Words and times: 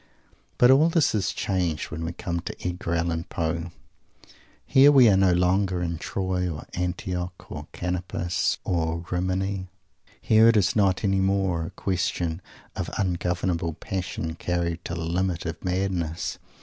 But 0.57 0.71
all 0.71 0.89
this 0.89 1.13
is 1.13 1.31
changed 1.31 1.91
when 1.91 2.03
we 2.03 2.11
come 2.11 2.39
to 2.39 2.67
Edgar 2.67 2.95
Allen 2.95 3.25
Poe. 3.29 3.71
Here 4.65 4.91
we 4.91 5.07
are 5.07 5.15
no 5.15 5.31
longer 5.31 5.79
in 5.83 5.99
Troy 5.99 6.49
or 6.49 6.65
Antioch 6.73 7.45
or 7.51 7.67
Canopus 7.71 8.57
or 8.63 9.05
Rimini. 9.11 9.67
Here 10.19 10.47
it 10.47 10.57
is 10.57 10.75
not 10.75 11.03
any 11.03 11.19
more 11.19 11.67
a 11.67 11.69
question 11.69 12.41
of 12.75 12.89
ungovernable 12.97 13.73
passion 13.75 14.33
carried 14.33 14.83
to 14.85 14.95
the 14.95 15.01
limit 15.05 15.45
of 15.45 15.63
madness. 15.63 16.39